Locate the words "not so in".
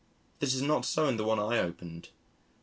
0.63-1.17